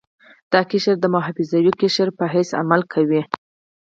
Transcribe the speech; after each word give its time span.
دا 0.51 0.61
قشر 0.71 0.95
د 0.99 1.05
محافظوي 1.15 1.71
قشر 1.81 2.07
په 2.17 2.25
حیث 2.33 2.49
عمل 2.61 2.81
کوي. 2.93 3.21